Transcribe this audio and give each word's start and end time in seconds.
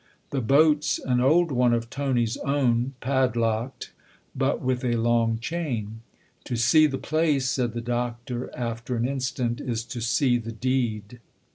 The 0.31 0.41
boat's 0.41 0.97
an 0.97 1.21
old 1.21 1.51
one 1.51 1.73
of 1.75 1.91
Tony's 1.91 2.35
own 2.37 2.95
pad 3.01 3.35
locked, 3.35 3.91
but 4.35 4.59
with 4.59 4.83
a 4.83 4.95
long 4.97 5.37
chain. 5.37 6.01
To 6.45 6.55
see 6.55 6.87
the 6.87 6.97
place,' 6.97 7.49
said 7.51 7.73
the 7.73 7.81
Doctor 7.81 8.49
after 8.57 8.95
an 8.95 9.07
instant," 9.07 9.61
is 9.61 9.83
to 9.85 10.01
see 10.01 10.39
the 10.39 10.53
deed." 10.53 11.19